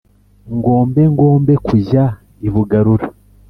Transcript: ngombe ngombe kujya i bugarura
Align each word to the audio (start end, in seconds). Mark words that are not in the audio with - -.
ngombe 0.55 1.01
ngombe 1.13 1.53
kujya 1.67 2.03
i 2.47 2.49
bugarura 2.53 3.05